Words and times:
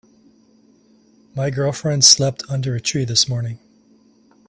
My 1.35 1.51
girlfriend 1.51 2.03
slept 2.03 2.41
under 2.49 2.73
a 2.75 2.81
tree 2.81 3.05
this 3.05 3.29
morning. 3.29 3.59